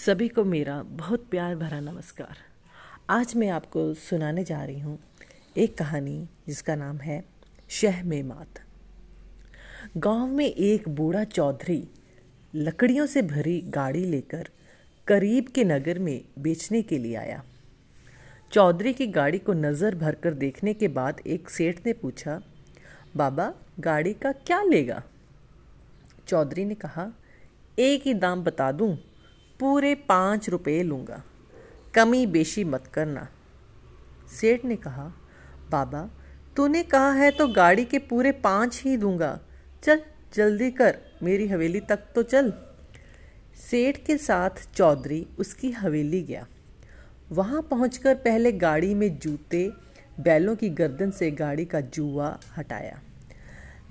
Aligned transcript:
सभी 0.00 0.28
को 0.28 0.44
मेरा 0.44 0.82
बहुत 0.82 1.26
प्यार 1.30 1.56
भरा 1.56 1.80
नमस्कार। 1.80 2.36
आज 3.10 3.32
मैं 3.36 3.48
आपको 3.48 3.82
सुनाने 3.94 4.44
जा 4.44 4.62
रही 4.64 4.80
हूँ 4.80 4.98
एक 5.56 5.76
कहानी 5.78 6.28
जिसका 6.46 6.74
नाम 6.74 6.96
है 6.96 7.24
शह 7.68 8.02
में 8.04 8.22
मात। 8.22 8.60
गाँव 9.96 10.26
में 10.26 10.46
एक 10.46 10.88
बूढ़ा 10.88 11.24
चौधरी 11.24 11.88
लकड़ियों 12.54 13.06
से 13.06 13.22
भरी 13.22 13.60
गाड़ी 13.60 14.04
लेकर 14.04 14.48
करीब 15.06 15.48
के 15.48 15.64
नगर 15.64 15.98
में 15.98 16.24
बेचने 16.38 16.82
के 16.82 16.98
लिए 16.98 17.14
आया। 17.16 17.42
चौधरी 18.52 18.92
की 18.92 19.06
गाड़ी 19.06 19.38
को 19.38 19.52
नज़र 19.52 19.94
भरकर 19.94 20.34
देखने 20.34 20.74
के 20.74 20.88
बाद 20.88 21.20
एक 21.26 21.50
सेठ 21.50 21.86
ने 21.86 21.92
पूछा, 21.92 22.40
बाबा, 23.16 23.52
गाड़ी 23.80 24.14
का 24.14 24.32
क्या 24.32 24.62
लेगा? 24.62 25.02
चौधरी 26.28 26.64
ने 26.64 26.74
कहा, 26.74 27.10
एक 27.78 28.02
ही 28.02 28.14
दाम 28.14 28.44
बता 28.44 28.72
दूँ 28.72 28.96
पूरे 29.60 29.94
पाँच 29.94 30.48
रुपये 30.48 30.82
लूँगा। 30.82 31.22
कमी 31.94 32.26
बेशी 32.26 32.64
मत 32.64 32.86
करना। 32.86 33.28
सेठ 34.40 34.64
ने 34.64 34.76
कहा, 34.76 35.12
बाबा, 35.70 36.10
तूने 36.56 36.82
कहा 36.82 37.12
है 37.12 37.30
तो 37.30 37.48
गाड़ी 37.48 37.84
के 37.84 37.98
पूरे 37.98 38.32
पाँच 38.32 38.82
ही 38.84 38.96
दूँगा। 38.96 39.40
चल, 39.82 40.00
जल्दी 40.34 40.70
कर, 40.70 40.98
मेरी 41.22 41.48
हवेली 41.48 41.80
तक 41.80 41.98
तो 42.14 42.22
चल। 42.22 42.52
सेठ 43.70 43.98
के 44.06 44.16
साथ 44.16 44.50
चौधरी 44.74 45.26
उसकी 45.38 45.70
हवेली 45.70 46.22
गया। 46.22 46.46
वहाँ 47.32 47.62
पहुंचकर 47.62 48.14
पहले 48.14 48.52
गाड़ी 48.52 48.94
में 48.94 49.18
जूते, 49.18 49.72
बैलों 50.20 50.56
की 50.56 50.68
गर्दन 50.68 51.10
से 51.10 51.30
गाड़ी 51.30 51.64
का 51.64 51.80
जुआ 51.80 52.38
हटाया। 52.56 53.00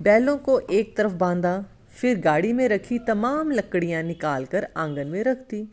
बैलों 0.02 0.38
को 0.38 0.60
एक 0.60 0.96
तरफ़ 0.96 1.12
बांधा 1.12 1.64
फिर 2.00 2.20
गाड़ी 2.20 2.52
में 2.52 2.68
रखी 2.68 2.98
तमाम 2.98 3.50
लकड़ियाँ 3.50 4.02
निकालकर 4.02 4.66
आँगन 4.76 5.06
में 5.06 5.22
रख 5.24 5.38
दी। 5.50 5.68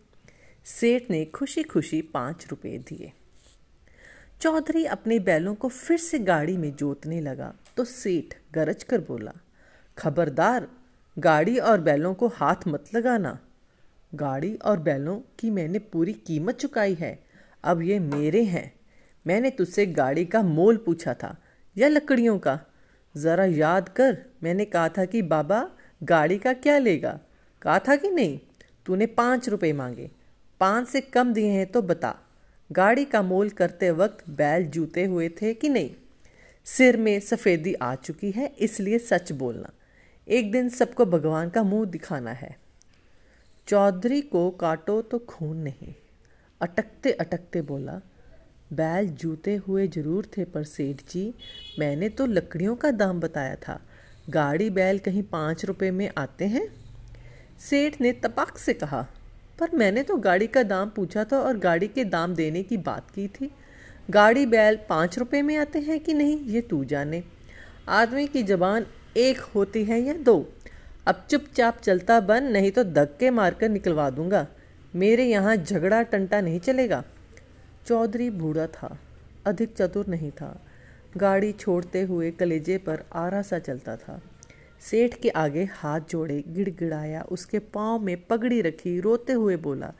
सेठ 0.66 1.10
ने 1.12 1.24
खुशी 1.26 1.64
खुशी 1.64 2.02
पाँच 2.14 2.46
रुपए 2.52 2.78
दिए। 2.88 3.12
चौधरी 4.42 4.84
अपने 4.86 5.20
बैलों 5.20 5.54
को 5.56 5.68
फिर 5.70 5.98
से 5.98 6.20
गाड़ी 6.20 6.58
में 6.58 6.72
जोतने 6.76 7.20
लगा 7.22 7.54
तो 7.78 7.84
सेठ 7.84 8.34
गरज 8.54 8.84
कर 8.84 9.02
बोला, 9.02 9.34
खबरदार, 9.98 10.68
गाड़ी 11.18 11.58
और 11.60 11.82
बैलों 11.82 12.14
को 12.14 12.28
हाथ 12.28 12.68
मत 12.68 12.94
लगाना। 12.96 13.38
गाड़ी 14.14 14.54
और 14.56 14.80
बैलों 14.80 15.20
की 15.40 15.50
मैंने 15.50 15.80
पूरी 15.82 16.14
कीमत 16.28 16.56
चुकाई 16.56 16.94
है, 16.94 17.18
अब 17.64 17.82
ये 17.82 18.00
मेरे 18.00 18.44
हैं। 18.44 18.72
मैंने 19.26 19.50
तुझसे 19.50 19.86
गाड़ी 19.86 20.26
का 20.26 20.42
मोल 20.44 20.78
पूछा 20.78 21.14
था 21.14 21.36
या 21.76 21.88
लकड़ियों 21.88 22.38
का। 22.40 22.60
ज़रा 23.16 23.46
याद 23.46 23.90
कर, 23.90 24.18
मैंने 24.44 24.66
कहा 24.66 24.90
था 24.90 25.06
कि 25.06 25.22
बाबा 25.24 25.68
गाड़ी 26.02 26.38
का 26.38 26.54
क्या 26.54 26.78
लेगा? 26.78 27.20
कहा 27.62 27.80
था 27.80 27.96
कि 27.96 28.10
नहीं? 28.10 28.40
तूने 28.86 29.06
पाँच 29.06 29.50
रुपये 29.50 29.74
मांगे। 29.74 30.10
पाँच 30.62 30.88
से 30.88 31.02
कम 31.02 31.34
दिए 31.34 31.50
हैं 31.50 31.66
तो 31.66 31.82
बता। 31.82 32.16
गाड़ी 32.70 33.06
का 33.06 33.22
मोल 33.22 33.50
करते 33.50 33.92
वक्त 33.92 34.30
बैल 34.30 34.66
जूते 34.66 35.06
हुए 35.06 35.30
थे 35.30 35.54
कि 35.54 35.70
नहीं? 35.70 35.90
सिर 36.66 36.98
में 36.98 37.20
सफ़ेदी 37.20 37.74
आ 37.74 37.94
चुकी 37.96 38.32
है, 38.32 38.54
इसलिए 38.60 39.00
सच 39.00 39.32
बोलना। 39.32 39.72
एक 40.28 40.52
दिन 40.52 40.70
सबको 40.70 41.06
भगवान 41.06 41.50
का 41.50 41.64
मुँह 41.64 41.86
दिखाना 41.86 42.32
है। 42.32 42.56
चौधरी 43.68 44.22
को 44.22 44.50
काटो 44.52 45.02
तो 45.02 45.20
खून 45.20 45.58
नहीं। 45.58 45.94
अटकते 46.62 47.12
अटकते 47.12 47.62
बोला, 47.62 48.02
बैल 48.74 49.08
जूते 49.10 49.56
हुए 49.58 49.88
ज़रूर 49.88 50.26
थे 50.38 50.46
पर 50.46 50.64
सेठ 50.64 51.02
जी, 51.10 51.34
मैंने 51.80 52.10
तो 52.10 52.26
लकड़ियों 52.26 52.76
का 52.76 52.92
दाम 52.92 53.20
बताया 53.20 53.56
था। 53.56 53.80
गाड़ी 54.28 54.70
बैल 54.70 54.98
कहीं 55.00 55.22
पाँच 55.24 55.64
रुपए 55.66 55.92
में 55.92 56.10
आते 56.18 56.46
हैं? 56.46 56.68
सेठ 57.60 58.00
ने 58.02 58.12
तपाक 58.14 58.58
से 58.58 58.74
कहा, 58.74 59.02
पर 59.60 59.76
मैंने 59.76 60.04
तो 60.04 60.18
गाड़ी 60.18 60.48
का 60.48 60.64
दाम 60.64 60.90
पूछा 60.90 61.24
था 61.24 61.40
और 61.40 61.58
गाड़ी 61.58 61.88
के 61.88 62.04
दाम 62.06 62.34
देने 62.36 62.64
की 62.64 62.78
बात 62.80 63.10
की 63.12 63.28
थी। 63.28 63.50
गाड़ी 64.10 64.46
बैल 64.46 64.80
पाँच 64.90 65.18
रुपए 65.20 65.42
में 65.42 65.56
आते 65.58 65.80
हैं 65.80 66.00
कि 66.00 66.14
नहीं, 66.14 66.38
ये 66.40 66.62
तू 66.62 66.84
जाने। 66.86 67.24
आदमी 67.90 68.28
की 68.28 68.44
जबान 68.44 68.86
एक 69.18 69.40
होती 69.56 69.84
है 69.84 70.02
या 70.02 70.14
दो? 70.14 70.38
अब 71.08 71.26
चुपचाप 71.30 71.78
चलता 71.78 72.20
बन, 72.20 72.44
नहीं 72.44 72.72
तो 72.72 72.84
धक्के 72.84 73.30
मारकर 73.32 73.70
निकलवा 73.70 74.10
दूँगा। 74.10 74.46
मेरे 74.96 75.26
यहाँ 75.26 75.56
झगड़ा 75.56 76.02
टंटा 76.04 76.42
नहीं 76.42 76.60
चलेगा। 76.60 77.04
चौधरी 77.88 78.30
बूढ़ा 78.30 78.68
था, 78.68 78.98
अधिक 79.46 79.76
चतुर 79.76 80.08
नहीं 80.08 80.32
था। 80.32 80.56
गाड़ी 81.18 81.52
छोड़ते 81.52 82.02
हुए 82.02 82.32
कलेजे 82.32 82.78
पर 82.78 83.06
आरा 83.14 83.42
सा 83.42 83.60
चलता 83.60 83.96
था। 83.96 84.22
सेठ 84.80 85.16
के 85.16 85.30
आगे 85.30 85.64
हाथ 85.64 86.00
जोड़े 86.00 86.44
गिड़गिड़ाया, 86.48 87.22
उसके 87.22 87.60
पाँव 87.60 88.00
में 88.00 88.26
पगड़ी 88.26 88.62
रखी, 88.62 89.00
रोते 89.00 89.34
हुए 89.34 89.58
बोला, 89.58 89.94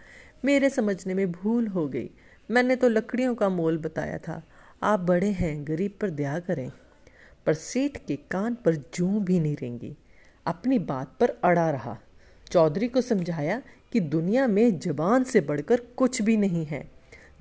मेरे 0.46 0.70
समझने 0.70 1.14
में 1.14 1.32
भूल 1.32 1.68
हो 1.68 1.88
गई। 1.88 2.10
मैंने 2.52 2.76
तो 2.76 2.90
लकड़ियों 2.90 3.36
का 3.36 3.50
मोल 3.50 3.78
बताया 3.78 4.18
था। 4.18 4.44
आप 4.84 5.00
बड़े 5.00 5.28
हैं, 5.28 5.68
गरीब 5.68 5.98
पर 6.02 6.10
दया 6.10 6.40
करें। 6.40 6.72
पर 7.46 7.54
सेठ 7.54 7.98
के 8.08 8.16
कान 8.16 8.56
पर 8.56 8.76
जूं 8.76 9.24
भी 9.24 9.40
नहीं 9.40 9.56
रेंगी। 9.56 9.98
अपनी 10.46 10.80
बात 10.80 11.16
पर 11.20 11.30
अड़ा 11.30 11.70
रहा। 11.70 11.98
चौधरी 12.52 12.88
को 12.88 13.02
समझाया 13.02 13.62
कि 13.92 14.00
दुनिया 14.00 14.48
में 14.48 14.80
जबान 14.80 15.24
से 15.24 15.42
बढ़कर 15.42 15.80
कुछ 15.80 16.22
भी 16.22 16.38
नहीं 16.38 16.66
है। 16.66 16.92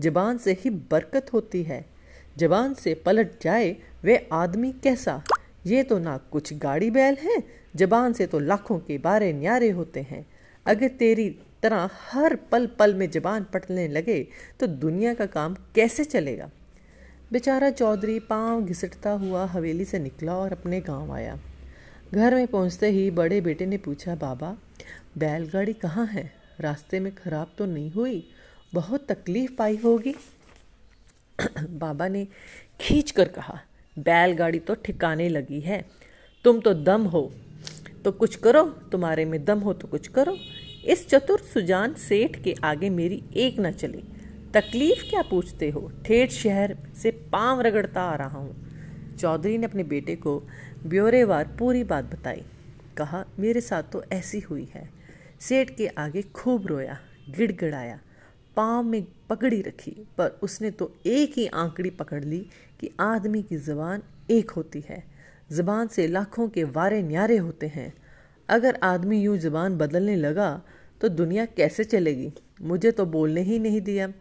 जबान 0.00 0.38
से 0.38 0.53
ही 0.53 0.70
बरकत 0.70 1.32
होती 1.32 1.62
है। 1.62 1.96
जबान 2.39 2.75
से 2.75 2.95
पलट 2.95 3.31
जाए, 3.43 3.77
वे 4.05 4.29
आदमी 4.33 4.73
कैसा? 4.83 5.23
ये 5.67 5.83
तो 5.83 5.99
ना 5.99 6.17
कुछ 6.33 6.53
गाड़ी 6.55 6.91
बैल 6.91 7.17
हैं, 7.23 7.43
जबान 7.77 8.13
से 8.13 8.27
तो 8.27 8.39
लाखों 8.39 8.79
के 8.79 8.99
बारे 8.99 9.33
न्यारे 9.33 9.71
होते 9.71 10.01
हैं। 10.01 10.27
अगर 10.67 10.89
तेरी 10.89 11.29
तरह 11.63 11.91
हर 12.11 12.35
पल 12.53 12.67
पल 12.79 12.95
में 12.95 13.11
जबान 13.11 13.45
पटने 13.45 13.87
लगे 13.89 14.27
तो 14.61 14.67
दुनिया 14.67 15.15
का 15.15 15.27
काम 15.27 15.55
कैसे 15.75 16.05
चलेगा? 16.05 16.51
बेचारा 17.33 17.71
चौधरी 17.71 18.19
पाँव 18.21 18.65
घिसटता 18.65 19.11
हुआ 19.11 19.45
हवेली 19.45 19.85
से 19.85 19.99
निकला 19.99 20.37
और 20.37 20.53
अपने 20.53 20.81
गाँव 20.81 21.13
आया। 21.13 21.39
घर 22.15 22.35
में 22.35 22.47
पहुँचते 22.47 22.91
ही 22.91 23.11
बड़े 23.11 23.41
बेटे 23.41 23.67
ने 23.67 23.77
पूछा, 23.79 24.15
बाबा, 24.15 24.57
बैलगाड़ी 25.19 25.73
कहाँ 25.73 26.07
है? 26.07 26.31
रास्ते 26.61 27.01
में 27.01 27.15
खराब 27.15 27.51
तो 27.59 27.67
नहीं 27.67 27.91
हुई? 27.91 28.29
बहुत 28.75 29.07
तकलीफ़ 29.09 29.53
पाई 29.53 29.77
होगी? 29.77 30.15
बाबा 31.71 32.09
ने 32.09 32.27
खींच 32.81 33.11
कर 33.11 33.29
कहा, 33.29 33.61
बैलगाड़ी 33.99 34.59
तो 34.59 34.75
ठिकाने 34.75 35.29
लगी 35.29 35.61
है। 35.61 35.85
तुम 36.45 36.61
तो 36.61 36.75
दम 36.75 37.05
हो 37.05 37.33
तो 38.05 38.13
कुछ 38.13 38.37
करो। 38.37 38.63
तुम्हारे 38.93 39.25
में 39.25 39.45
दम 39.45 39.59
हो 39.59 39.73
तो 39.73 39.89
कुछ 39.89 40.09
करो। 40.09 40.37
इस 40.85 41.09
चतुर 41.09 41.39
सुजान 41.39 41.95
सेठ 41.95 42.43
के 42.43 42.55
आगे 42.65 42.91
मेरी 42.91 43.23
एक 43.37 43.61
न 43.61 43.71
चली। 43.73 44.03
तकलीफ़ 44.55 45.11
क्या 45.11 45.23
पूछते 45.23 45.71
हो? 45.71 45.91
ठेठ 46.05 46.31
शहर 46.31 46.77
से 46.97 47.11
पाँव 47.33 47.61
रगड़ता 47.61 48.03
आ 48.03 48.15
रहा 48.15 48.39
हूँ। 48.39 49.17
चौधरी 49.17 49.59
ने 49.59 49.67
अपने 49.67 49.85
बेटे 49.85 50.17
को 50.17 50.39
ब्योरेवार 50.87 51.57
पूरी 51.59 51.85
बात 51.85 52.05
बताई। 52.05 52.43
कहा, 52.97 53.25
मेरे 53.39 53.61
साथ 53.61 53.83
तो 53.83 54.03
ऐसी 54.13 54.41
हुई 54.41 54.69
है। 54.75 54.89
सेठ 55.41 55.71
के 55.77 55.87
आगे 55.87 56.23
खूब 56.23 56.67
रोया, 56.67 56.99
गिड़गिड़ाया। 57.31 57.99
पाँव 58.56 58.83
में 58.83 59.06
पकड़ी 59.31 59.61
रखी, 59.62 59.91
पर 60.19 60.39
उसने 60.43 60.71
तो 60.71 60.94
एक 61.06 61.33
ही 61.37 61.47
आंकड़ी 61.47 61.91
पकड़ 61.91 62.25
ली 62.25 62.47
कि 62.81 62.91
आदमी 63.00 63.43
की 63.43 63.56
ज़बान 63.56 64.03
एक 64.31 64.50
होती 64.50 64.84
है। 64.89 65.05
ज़बान 65.53 65.89
से 65.89 66.06
लाखों 66.06 66.49
के 66.49 66.65
वारे 66.65 67.03
न्यारे 67.03 67.37
होते 67.37 67.67
हैं। 67.67 67.93
अगर 68.49 68.78
आदमी 68.83 69.21
यूँ 69.21 69.37
ज़बान 69.39 69.77
बदलने 69.78 70.17
लगा 70.17 70.62
तो 71.00 71.09
दुनिया 71.09 71.44
कैसे 71.47 71.84
चलेगी? 71.84 72.33
मुझे 72.62 72.91
तो 72.91 73.06
बोलने 73.06 73.41
ही 73.41 73.59
नहीं 73.59 73.81
दिया। 73.81 74.12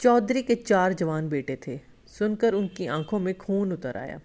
चौधरी 0.00 0.42
के 0.42 0.54
चार 0.54 0.92
जवान 0.92 1.28
बेटे 1.28 1.58
थे। 1.66 1.80
सुनकर 2.06 2.54
उनकी 2.54 2.86
आँखों 2.86 3.18
में 3.18 3.34
खून 3.34 3.72
उतर 3.72 3.96
आया। 3.96 4.20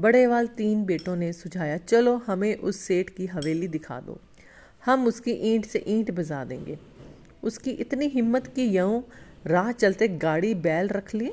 बड़े 0.00 0.26
वाल 0.26 0.46
तीन 0.46 0.84
बेटों 0.84 1.16
ने 1.16 1.32
सुझाया, 1.32 1.76
चलो, 1.76 2.16
हमें 2.16 2.56
उस 2.56 2.80
सेठ 2.80 3.10
की 3.10 3.26
हवेली 3.26 3.68
दिखा 3.68 4.00
दो। 4.00 4.20
हम 4.84 5.06
उसकी 5.06 5.30
ईंट 5.30 5.66
से 5.66 5.84
ईंट 5.88 6.10
बजा 6.10 6.44
देंगे। 6.44 6.78
उसकी 7.42 7.70
इतनी 7.70 8.06
हिम्मत 8.06 8.46
कि 8.46 8.78
यूँ 8.78 9.04
राह 9.46 9.72
चलते 9.72 10.08
गाड़ी 10.08 10.54
बैल 10.54 10.88
रख 10.88 11.14
लिए। 11.14 11.32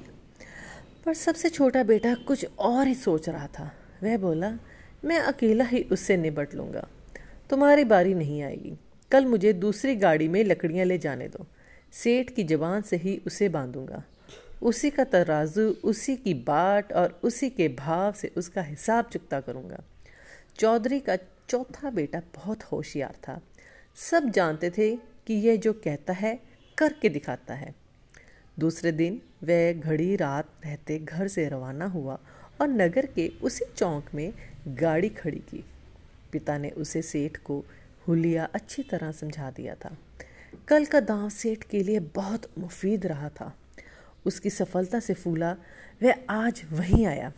पर 1.06 1.13
सबसे 1.13 1.50
छोटा 1.50 1.84
बेटा 1.84 2.13
कुछ 2.13 2.46
और 2.60 2.88
ही 2.88 2.96
सोच 2.96 3.30
रहा 3.30 3.48
था। 3.48 3.72
वह 4.04 4.18
बोला, 4.18 4.57
मैं 5.06 5.19
अकेला 5.19 5.66
ही 5.66 5.84
उससे 5.84 6.18
निपट 6.18 6.56
लूँगा। 6.56 6.88
तुम्हारी 7.50 7.84
बारी 7.84 8.13
नहीं 8.13 8.42
आएगी। 8.44 8.78
कल 9.12 9.25
मुझे 9.25 9.54
दूसरी 9.54 9.96
गाड़ी 9.96 10.28
में 10.28 10.44
लकड़ियाँ 10.44 10.86
ले 10.86 10.98
जाने 10.98 11.28
दो। 11.28 11.46
सेठ 11.92 12.30
की 12.30 12.44
जबान 12.44 12.81
से 12.81 12.98
ही 12.98 13.22
उसे 13.28 13.50
बांधूँगा। 13.50 14.04
उसी 14.62 14.90
का 14.90 15.04
तराजू, 15.04 15.75
उसी 15.84 16.16
की 16.16 16.34
बाट 16.34 16.94
और 16.94 17.19
उसी 17.24 17.50
के 17.50 17.68
भाव 17.68 18.13
से 18.13 18.31
उसका 18.38 18.62
हिसाब 18.62 19.06
चुकता 19.06 19.40
करूँगा। 19.40 19.84
चौधरी 20.60 21.00
का 21.00 21.16
चौथा 21.50 21.90
बेटा 21.90 22.22
बहुत 22.36 22.63
होशियार 22.63 23.16
था। 23.28 23.42
सब 23.96 24.30
जानते 24.30 24.69
थे 24.69 25.14
कि 25.27 25.33
यह 25.33 25.56
जो 25.56 25.74
कहता 25.74 26.13
है, 26.13 26.39
करके 26.77 27.10
दिखाता 27.10 27.54
है। 27.54 27.75
दूसरे 28.60 28.92
दिन 28.92 29.22
वह 29.44 29.74
घड़ी 29.74 30.16
रात 30.16 30.50
रहते 30.66 31.00
घर 31.00 31.27
से 31.27 31.50
रवाना 31.50 31.86
हुआ 31.86 32.19
और 32.62 32.68
नगर 32.68 33.06
के 33.06 33.31
उसी 33.44 33.66
चौक 33.77 34.06
में 34.16 34.33
गाड़ी 34.68 35.10
खड़ी 35.10 35.39
की। 35.39 35.66
पिता 36.31 36.57
ने 36.57 36.69
उसे 36.69 37.01
सेठ 37.01 37.38
को 37.38 37.66
हुलिया 38.07 38.45
अच्छी 38.45 38.83
तरह 38.83 39.12
समझा 39.12 39.51
दिया 39.51 39.75
था। 39.75 39.98
कल 40.68 40.86
का 40.86 41.00
दांव 41.00 41.30
सेठ 41.30 41.63
के 41.63 41.83
लिए 41.83 42.00
बहुत 42.00 42.51
मुफीद 42.60 43.06
रहा 43.06 43.30
था। 43.30 43.57
उसकी 44.25 44.50
सफलता 44.50 45.00
से 45.00 45.13
फूला, 45.13 45.57
वह 46.04 46.13
आज 46.30 46.62
वहीं 46.72 47.06
आया। 47.06 47.33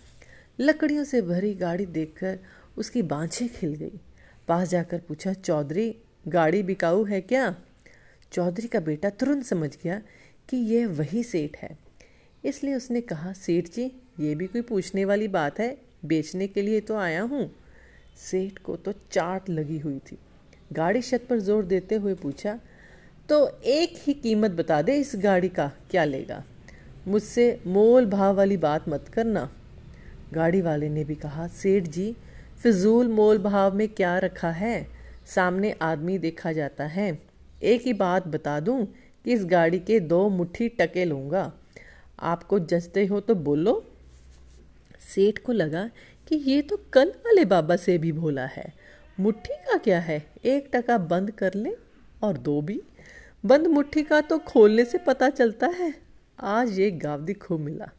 लकड़ियों 0.59 1.03
से 1.03 1.21
भरी 1.21 1.53
गाड़ी 1.53 1.85
देखकर 1.85 2.39
उसकी 2.77 3.01
बाँछें 3.01 3.49
खिल 3.49 3.73
गई। 3.73 3.99
पास 4.47 4.69
जाकर 4.69 4.99
पूछा, 4.99 5.33
चौधरी, 5.33 5.95
गाड़ी 6.27 6.63
बिकाऊ 6.63 7.05
है 7.05 7.21
क्या? 7.21 7.55
चौधरी 8.31 8.67
का 8.67 8.79
बेटा 8.79 9.09
तुरंत 9.11 9.45
समझ 9.45 9.69
गया 9.75 10.01
कि 10.49 10.57
यह 10.67 10.87
वही 10.89 11.23
सेठ 11.23 11.57
है। 11.57 11.77
इसलिए 12.43 12.75
उसने 12.75 13.01
कहा, 13.01 13.31
सेठ 13.33 13.67
जी, 13.67 13.91
ये 14.19 14.35
भी 14.35 14.47
कोई 14.47 14.61
पूछने 14.63 15.05
वाली 15.05 15.27
बात 15.29 15.59
है? 15.59 15.75
बेचने 16.05 16.47
के 16.47 16.61
लिए 16.61 16.79
तो 16.81 16.95
आया 16.97 17.21
हूँ। 17.23 17.49
सेठ 18.19 18.57
को 18.57 18.75
तो 18.75 18.91
चाट 19.11 19.49
लगी 19.49 19.77
हुई 19.79 19.99
थी। 20.01 20.17
गाड़ी 20.73 21.01
छत 21.01 21.25
पर 21.29 21.39
ज़ोर 21.39 21.65
देते 21.65 21.95
हुए 21.95 22.13
पूछा 22.15 22.59
तो 23.29 23.47
एक 23.65 23.93
ही 23.97 24.13
कीमत 24.13 24.51
बता 24.51 24.81
दे 24.81 24.95
इस 24.95 25.11
गाड़ी 25.15 25.49
का, 25.49 25.71
क्या 25.91 26.03
लेगा? 26.03 26.43
मुझसे 27.07 27.59
मोल 27.67 28.05
भाव 28.05 28.35
वाली 28.35 28.57
बात 28.57 28.87
मत 28.89 29.07
करना। 29.07 29.49
गाड़ी 30.33 30.61
वाले 30.61 30.89
ने 30.89 31.03
भी 31.03 31.15
कहा, 31.15 31.47
सेठ 31.47 31.83
जी, 31.83 32.15
फिजूल 32.63 33.07
मोल 33.07 33.37
भाव 33.37 33.75
में 33.75 33.87
क्या 33.89 34.17
रखा 34.17 34.51
है? 34.51 34.87
सामने 35.25 35.71
आदमी 35.81 36.17
देखा 36.17 36.51
जाता 36.51 36.85
है। 36.85 37.11
एक 37.61 37.81
ही 37.81 37.93
बात 37.93 38.27
बता 38.27 38.59
दूँ 38.59 38.85
कि 38.85 39.33
इस 39.33 39.45
गाड़ी 39.45 39.79
के 39.79 39.99
दो 39.99 40.27
मुट्ठी 40.29 40.67
टके 40.71 41.05
लूँगा। 41.05 41.51
आपको 42.21 42.59
जचते 42.59 43.05
हो 43.05 43.19
तो 43.19 43.35
बोलो। 43.37 43.83
सेठ 45.05 45.39
को 45.39 45.51
लगा 45.51 45.89
कि 46.27 46.35
ये 46.43 46.61
तो 46.61 46.77
कल 46.93 47.09
वाले 47.25 47.45
बाबा 47.45 47.75
से 47.75 47.97
भी 47.97 48.11
भोला 48.11 48.45
है। 48.45 48.71
मुट्ठी 49.17 49.53
का 49.65 49.77
क्या 49.77 49.99
है? 49.99 50.25
एक 50.45 50.69
टका 50.73 50.97
बंद 50.97 51.31
कर 51.31 51.53
ले 51.53 51.75
और 52.23 52.37
दो 52.37 52.61
भी। 52.61 52.81
बंद 53.43 53.67
मुट्ठी 53.67 54.03
का 54.03 54.19
तो 54.21 54.37
खोलने 54.39 54.85
से 54.85 54.97
पता 54.97 55.29
चलता 55.29 55.67
है। 55.69 55.93
आज 56.39 56.79
ये 56.79 56.89
गावदी 56.93 57.33
खूब 57.35 57.59
मिला। 57.59 57.89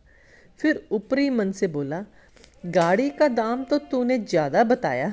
फिर 0.60 0.86
ऊपरी 0.92 1.28
मन 1.30 1.52
से 1.52 1.66
बोला, 1.68 2.04
गाड़ी 2.66 3.08
का 3.10 3.28
दाम 3.28 3.64
तो 3.64 3.78
तूने 3.80 4.18
ज़्यादा 4.20 4.64
बताया, 4.64 5.08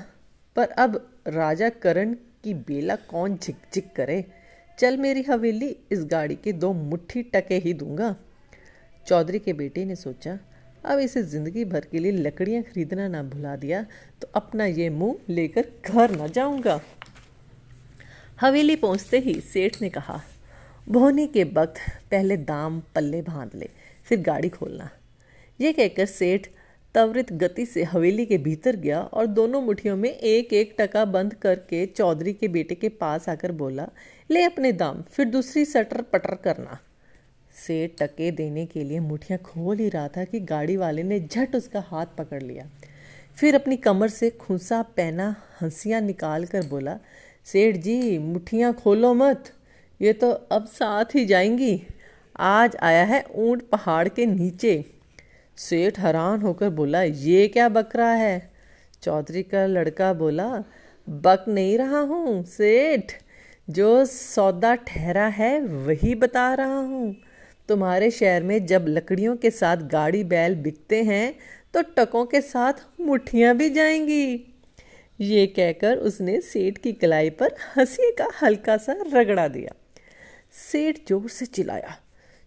पर 0.56 0.69
अब 0.69 0.95
राजा 1.27 1.69
करण 1.69 2.15
की 2.45 2.53
बेला 2.63 2.95
कौन 3.09 3.38
झिक 3.38 3.56
झिक 3.74 3.92
करे? 3.95 4.24
चल 4.77 4.97
मेरी 4.97 5.21
हवेली, 5.24 5.75
इस 5.92 6.03
गाड़ी 6.06 6.36
के 6.36 6.51
दो 6.53 6.71
मुट्ठी 6.74 7.21
टके 7.25 7.57
ही 7.57 7.74
दूँगा। 7.74 8.15
चौधरी 9.07 9.39
के 9.39 9.53
बेटे 9.53 9.86
ने 9.86 9.95
सोचा, 9.95 10.38
अब 10.86 11.00
इसे 11.00 11.24
ज़िंदगी 11.24 11.63
भर 11.65 11.86
के 11.92 12.00
लिए 12.00 12.12
लकड़ियाँ 12.12 12.63
खरीदना 12.63 13.07
ना 13.07 13.21
भुला 13.25 13.56
दिया 13.56 13.86
तो 14.21 14.27
अपना 14.36 14.65
ये 14.65 14.89
मुँह 14.92 15.15
लेकर 15.30 15.68
घर 15.86 16.12
ना 16.12 16.27
जाऊँगा। 16.30 16.80
हवेली 18.42 18.75
पहुँचते 18.75 19.19
ही 19.19 19.33
सेठ 19.44 19.81
ने 19.81 19.89
कहा 19.89 20.21
बोने 20.88 21.25
के 21.27 21.44
वक्त 21.45 21.80
पहले 22.12 22.38
दाम 22.39 22.80
पल्ले 22.95 23.21
बाँध 23.21 23.56
ले, 23.56 23.69
फिर 24.07 24.21
गाड़ी 24.21 24.50
खोलना। 24.50 24.89
ये 25.59 25.71
कहकर 25.74 26.06
सेठ 26.06 26.48
त्वरित 26.95 27.33
गति 27.33 27.65
से 27.65 27.83
हवेली 27.83 28.25
के 28.25 28.38
भीतर 28.38 28.75
गया 28.75 29.01
और 29.01 29.25
दोनों 29.27 29.62
मुठियों 29.62 29.97
में 29.97 30.09
एक 30.09 30.53
एक 30.53 30.75
टका 30.80 31.06
बंद 31.06 31.33
करके 31.33 31.86
चौधरी 31.86 32.33
के 32.33 32.47
बेटे 32.47 32.75
के 32.75 32.89
पास 32.89 33.30
आकर 33.30 33.51
बोला, 33.51 33.89
ले 34.31 34.44
अपने 34.44 34.71
दाम, 34.71 35.01
फिर 35.01 35.25
दूसरी 35.25 35.65
सटर 35.65 36.01
पटर 36.01 36.36
करना। 36.36 36.80
से 37.56 37.88
टके 38.01 38.31
देने 38.31 38.65
के 38.65 38.83
लिए 38.83 39.00
मुठियाँ 39.00 39.39
खोल 39.39 39.77
ही 39.77 39.89
रहा 39.89 40.07
था 40.07 40.24
कि 40.24 40.39
गाड़ी 40.39 40.77
वाले 40.77 41.03
ने 41.03 41.19
झट 41.19 41.56
उसका 41.56 41.80
हाथ 41.80 42.06
पकड़ 42.18 42.44
लिया। 42.44 42.69
फिर 43.38 43.56
अपनी 43.56 43.77
कमर 43.77 44.07
से 44.07 44.30
खुसा 44.30 44.81
पहना 44.81 45.36
हंसियाँ 45.62 46.01
निकाल 46.01 46.45
कर 46.45 46.65
बोला, 46.68 46.98
सेठ 47.45 47.75
जी, 47.75 48.18
मुठियाँ 48.18 48.74
खोलो 48.74 49.13
मत, 49.13 49.51
ये 50.01 50.13
तो 50.13 50.31
अब 50.31 50.65
साथ 50.65 51.15
ही 51.15 51.25
जाएँगी। 51.25 51.81
आज 52.39 52.75
आया 52.75 53.03
है 53.03 53.25
ऊँट 53.36 53.69
पहाड़ 53.69 54.07
के 54.07 54.25
नीचे। 54.25 54.94
सेठ 55.57 56.00
हैरान 56.00 56.42
होकर 56.42 56.69
बोला, 56.69 57.02
ये 57.02 57.48
क्या 57.48 57.68
बकरा 57.69 58.07
है? 58.07 58.52
चौधरी 59.04 59.44
का 59.44 59.66
लड़का 59.66 60.13
बोला, 60.13 60.48
बक 61.07 61.46
नहीं 61.48 61.78
रहा 61.78 62.00
हूँ, 62.00 62.44
सेठ। 62.44 63.12
जो 63.68 64.06
सौदा 64.06 64.74
ठहरा 64.88 65.28
है, 65.28 65.60
वही 65.60 66.16
बता 66.16 66.54
रहा 66.54 66.80
हूँ। 66.80 67.16
तुम्हारे 67.69 68.10
शहर 68.12 68.44
में 68.44 68.66
जब 68.66 68.86
लकड़ियों 68.88 69.36
के 69.36 69.50
साथ 69.52 69.78
गाड़ी 69.92 70.24
बैल 70.24 70.56
बिकते 70.56 71.02
हैं 71.04 71.34
तो 71.74 71.81
टकों 71.98 72.25
के 72.25 72.42
साथ 72.42 72.86
मुठियाँ 73.01 73.56
भी 73.56 73.69
जाएँगी। 73.69 74.51
ये 75.19 75.46
कहकर 75.48 75.98
उसने 76.00 76.40
सेठ 76.42 76.78
की 76.78 76.92
कलाई 76.94 77.30
पर 77.30 77.56
हँसी 77.75 78.12
का 78.12 78.28
हल्का 78.42 78.78
सा 78.78 78.96
रगड़ा 79.13 79.48
दिया। 79.48 79.74
सेठ 80.62 80.98
ज़ोर 81.10 81.28
से 81.30 81.46
चिल्लाया, 81.46 81.98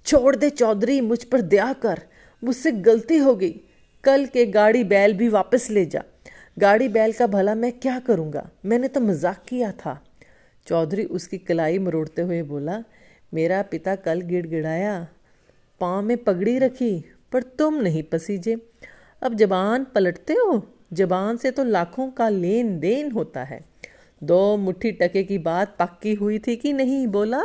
छोड़ 0.07 0.35
दे 0.37 0.51
चौधरी, 0.51 1.01
मुझ 1.01 1.23
पर 1.25 1.41
दया 1.41 1.73
कर। 1.73 2.01
मुझसे 2.43 2.73
गलती 2.73 3.17
हो 3.17 3.35
गई। 3.37 3.61
कल 4.05 4.27
के 4.27 4.47
गाड़ी 4.47 4.85
बैल 4.85 5.15
भी 5.15 5.29
वापस 5.29 5.71
ले 5.71 5.85
जा। 5.87 6.03
गाड़ी 6.59 6.89
बैल 6.89 7.13
का 7.13 7.27
भला 7.27 7.55
मैं 7.55 7.73
क्या 7.73 7.99
करूँगा? 7.99 8.49
मैंने 8.65 8.89
तो 8.89 9.01
मज़ाक 9.01 9.43
किया 9.49 9.73
था। 9.73 10.01
चौधरी 10.67 11.05
उसकी 11.05 11.39
कलाई 11.39 11.79
मरोड़ते 11.79 12.23
हुए 12.23 12.43
बोला, 12.43 12.83
मेरा 13.35 13.63
पिता 13.63 13.95
कल 13.97 14.21
गिड़गिड़ाया, 14.21 15.09
पाँव 15.81 16.03
में 16.03 16.17
पगड़ी 16.17 16.59
रखी, 16.59 17.05
पर 17.33 17.43
तुम 17.43 17.75
नहीं 17.75 18.03
पसीजे। 18.03 18.57
अब 19.23 19.35
जबान 19.35 19.85
पलटते 19.85 20.33
हो? 20.33 20.63
जबान 20.93 21.37
से 21.37 21.51
तो 21.51 21.65
लाखों 21.65 22.11
का 22.11 22.29
लेन 22.29 22.79
देन 22.81 23.11
होता 23.13 23.45
है। 23.45 23.65
दो 24.23 24.57
मुट्ठी 24.57 24.93
टके 24.93 25.23
की 25.25 25.39
बात 25.39 25.77
पक्की 25.79 26.15
हुई 26.15 26.39
थी 26.39 26.57
कि 26.57 26.73
नहीं 26.73 27.07
बोला? 27.07 27.43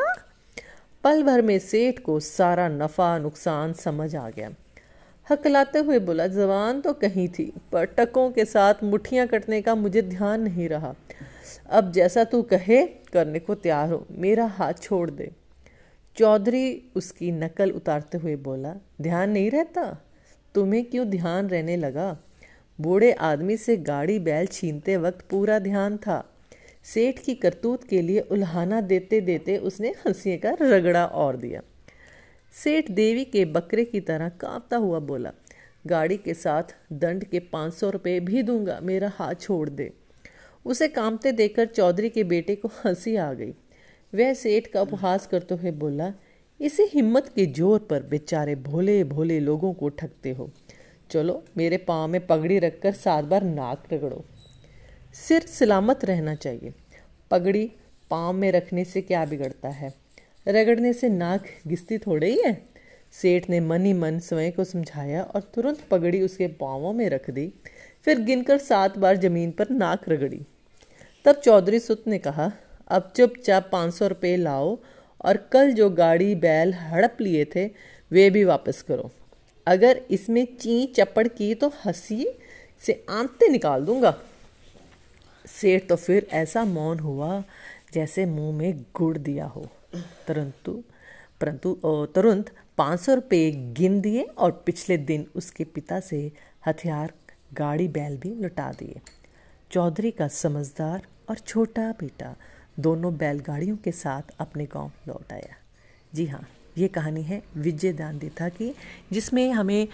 पल 1.04 1.24
भर 1.24 1.42
में 1.42 1.60
सेठ 1.60 2.00
को 2.00 2.20
सारा 2.20 2.68
नफा 2.68 3.18
नुकसान 3.18 3.74
समझ 3.74 4.16
आ 4.16 4.30
गया। 4.30 4.50
हकलाते 5.30 5.80
हुए 5.80 6.00
बोला, 6.00 6.28
जवान 6.28 6.82
तो 6.82 6.94
कहीं 6.94 7.28
थी, 7.28 7.54
पर 7.72 7.86
टकों 7.86 8.32
के 8.32 8.46
साथ 8.46 8.74
मुठियाँ 8.84 9.28
कटने 9.28 9.62
का 9.62 9.76
मुझे 9.76 10.02
ध्यान 10.02 10.42
नहीं 10.42 10.70
रहा। 10.70 10.96
अब 11.70 11.92
जैसा 11.92 12.24
तू 12.24 12.42
कहे, 12.42 12.86
करने 12.86 13.40
को 13.40 13.56
तैयार 13.56 13.90
हो, 13.90 14.08
मेरा 14.12 14.46
हाथ 14.46 14.74
छोड़ 14.74 15.12
दे। 15.12 15.32
चौधरी 16.18 16.92
उसकी 16.96 17.32
नकल 17.32 17.72
उतारते 17.72 18.18
हुए 18.18 18.36
बोला, 18.36 18.76
ध्यान 19.02 19.30
नहीं 19.30 19.52
रहता? 19.52 20.06
तुम्हें 20.56 20.86
क्यों 20.86 21.08
ध्यान 21.08 21.48
रहने 21.48 21.78
लगा? 21.78 22.18
बूढ़े 22.82 23.12
आदमी 23.12 23.58
से 23.58 23.78
गाड़ी 23.78 24.20
बैल 24.20 24.46
छीनते 24.46 24.98
वक्त 24.98 25.26
पूरा 25.30 25.60
ध्यान 25.60 25.98
था। 25.98 26.30
सेठ 26.84 27.20
की 27.20 27.36
करतूत 27.36 27.84
के 27.84 28.02
लिए 28.02 28.20
उल्हाना 28.20 28.82
देते 28.82 29.22
देते 29.22 29.58
उसने 29.58 29.90
हँसी 29.90 30.38
का 30.38 30.58
रगड़ा 30.62 31.06
और 31.06 31.38
दिया। 31.38 31.62
सेठ 32.54 32.92
देवी 32.92 33.24
के 33.26 33.44
बकरे 33.46 33.84
की 33.86 34.00
तरह 34.00 34.30
कांपता 34.30 34.78
हुआ 34.78 35.00
बोला, 35.00 35.32
गाड़ी 35.88 36.18
के 36.18 36.34
साथ 36.34 36.76
दंड 36.94 37.24
के 37.24 37.40
पाँच 37.40 37.74
सौ 37.74 37.90
रुपये 37.90 38.20
भी 38.20 38.44
दूँगा, 38.44 38.80
मेरा 38.82 39.12
हाथ 39.16 39.36
छोड़ 39.36 39.70
दे। 39.70 39.92
उसे 40.66 40.88
कांपते 40.88 41.32
देखकर 41.32 41.66
चौधरी 41.66 42.10
के 42.10 42.24
बेटे 42.24 42.56
को 42.56 42.68
हँसी 42.86 43.16
आ 43.16 43.32
गई। 43.34 43.52
वह 44.14 44.34
सेठ 44.34 44.68
का 44.68 44.82
उपहास 44.82 45.26
करते 45.28 45.56
हुए 45.56 45.72
बोला, 45.72 46.14
इसी 46.60 46.84
हिम्मत 46.84 47.28
के 47.28 47.46
ज़ोर 47.46 47.80
पर 47.80 48.04
बेचारे 48.04 48.56
भोले 48.56 49.04
भोले 49.04 49.40
लोगों 49.40 49.74
को 49.74 49.90
ठगते 49.90 50.32
हो। 50.32 50.50
चलो, 51.12 51.44
मेरे 51.58 51.78
पाँव 51.78 52.08
में 52.08 52.26
पगड़ी 52.28 52.60
रखकर 52.60 52.92
सात 52.92 53.26
बार 53.26 53.44
नाक 53.44 53.94
रगड़ो 53.94 54.24
सिर 55.14 55.42
सलामत 55.42 56.06
रहना 56.06 56.36
चाहिए। 56.36 56.74
पगड़ी 57.32 57.66
पाँव 58.12 58.34
में 58.34 58.52
रखने 58.52 58.86
से 58.86 59.02
क्या 59.02 59.26
बिगड़ता 59.26 59.70
है? 59.70 60.03
रगड़ने 60.48 60.94
से 60.94 61.10
नाक 61.10 61.46
घिसती 61.68 61.98
थोड़े 61.98 62.32
ही। 62.32 62.54
सेठ 63.14 63.50
ने 63.50 63.60
मन 63.60 63.86
ही 63.86 63.94
मन 63.94 64.20
स्वयं 64.20 64.52
को 64.52 64.64
समझाया 64.64 65.24
और 65.24 65.42
तुरंत 65.42 65.80
पगड़ी 65.92 66.22
उसके 66.22 66.48
पाँवों 66.48 66.94
में 66.94 67.10
रख 67.10 67.30
दी। 67.30 67.54
फिर 68.06 68.20
गिनकर 68.20 68.58
सात 68.58 68.98
बार 68.98 69.18
ज़मीन 69.18 69.52
पर 69.52 69.70
नाक 69.70 70.10
रगड़ी। 70.10 70.46
तब 71.26 71.36
चौधरी 71.36 71.80
सुत 71.80 72.08
ने 72.08 72.18
कहा, 72.18 72.52
अब 72.88 73.12
चुपचाप 73.16 73.70
पाँच 73.72 73.94
सौ 73.94 74.08
रुपये 74.08 74.36
लाओ 74.38 74.78
और 75.22 75.38
कल 75.38 75.72
जो 75.72 75.90
गाड़ी, 75.90 76.36
बैल 76.36 76.74
हड़प 76.74 77.18
लिए 77.22 77.46
थे, 77.46 77.66
वे 78.12 78.30
भी 78.30 78.44
वापस 78.44 78.82
करो। 78.82 79.12
अगर 79.68 80.02
इसमें 80.12 80.46
ची 80.46 80.86
चपड़ 80.86 81.28
की 81.28 81.54
तो 81.56 81.72
हँसी 81.86 82.26
से 82.80 83.06
आंते 83.10 83.48
निकाल 83.48 83.86
दूँगा। 83.86 84.18
सेठ 85.46 85.88
तो 85.88 85.96
फिर 85.96 86.28
ऐसा 86.32 86.64
मौन 86.66 87.00
हुआ 87.00 87.44
जैसे 87.94 88.26
मुँह 88.26 88.58
में 88.58 88.86
गुड़ 88.96 89.18
दिया 89.18 89.46
हो। 89.46 89.68
परंतु 89.96 90.82
परंतु 91.42 91.78
तुरंत 92.16 92.50
पाँच 92.78 93.00
सौ 93.00 93.14
रुपये 93.14 93.52
गिन 93.78 94.00
दिए 94.02 94.22
और 94.24 94.52
पिछले 94.66 94.98
दिन 95.00 95.26
उसके 95.36 95.64
पिता 95.64 96.00
से 96.00 96.32
हथियार, 96.68 97.14
गाड़ी, 97.54 97.88
बैल 97.88 98.18
भी 98.18 98.34
लुटा 98.36 98.72
दिए। 98.72 99.02
चौधरी 99.72 100.12
का 100.12 100.28
समझदार 100.28 101.02
और 101.30 101.38
छोटा 101.38 101.90
बेटा 102.00 102.36
दोनों 102.80 103.16
बैलगाड़ियों 103.18 103.76
के 103.78 103.92
साथ 103.92 104.36
अपने 104.40 104.66
गाँव 104.66 104.92
लौट 105.08 105.34
आया। 105.34 105.56
जी 106.14 106.26
हाँ 106.26 106.48
ये 106.78 106.88
कहानी 106.88 107.22
है 107.24 107.42
विजय 107.58 107.94
दान 107.94 108.18
देथा 108.20 108.50
की, 108.50 108.74
जिसमें 109.12 109.52
हमें 109.52 109.88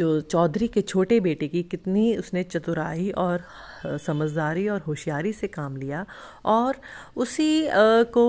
जो 0.00 0.20
चौधरी 0.20 0.68
के 0.68 0.82
छोटे 0.82 1.20
बेटे 1.20 1.48
की 1.48 1.62
कितनी 1.62 2.16
उसने 2.16 2.42
चतुराई 2.42 3.10
और 3.10 3.44
समझदारी 3.86 4.68
और 4.68 4.80
होशियारी 4.80 5.32
से 5.32 5.46
काम 5.48 5.76
लिया 5.76 6.04
और 6.44 6.76
उसी 7.16 7.68
को, 8.14 8.26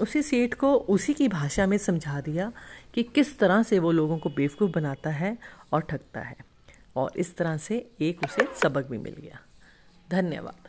उसी 0.00 0.22
सेठ 0.22 0.54
को 0.54 0.74
उसी 0.74 1.14
की 1.14 1.28
भाषा 1.28 1.66
में 1.66 1.78
समझा 1.78 2.20
दिया 2.20 2.52
कि 2.94 3.02
किस 3.02 3.38
तरह 3.38 3.62
से 3.62 3.78
वो 3.78 3.92
लोगों 3.92 4.18
को 4.18 4.28
बेवकूफ़ 4.28 4.70
बनाता 4.70 5.10
है 5.10 5.36
और 5.72 5.80
ठगता 5.80 6.20
है। 6.20 6.36
और 6.96 7.12
इस 7.16 7.36
तरह 7.36 7.56
से 7.56 7.90
एक 8.00 8.24
उसे 8.24 8.48
सबक 8.62 8.90
भी 8.90 8.98
मिल 8.98 9.14
गया। 9.20 9.40
धन्यवाद। 10.10 10.67